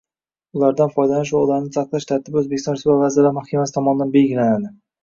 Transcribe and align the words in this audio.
ulardan 0.59 0.93
foydalanish 0.95 1.33
va 1.35 1.43
ularni 1.49 1.71
saqlash 1.77 2.09
tartibi 2.13 2.43
O‘zbekiston 2.43 2.79
Respublikasi 2.79 3.07
Vazirlar 3.07 3.39
Mahkamasi 3.41 3.79
tomonidan 3.79 4.19
belgilanadi. 4.21 4.79